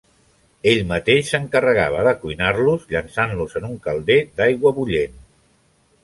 Ell 0.69 0.79
mateix 0.91 1.27
s'encarregava 1.33 1.99
de 2.07 2.13
cuinar-los 2.23 2.87
llençant-los 2.93 3.53
en 3.59 3.67
un 3.73 3.75
calder 3.83 4.17
d'aigua 4.41 4.73
bullent. 4.79 5.21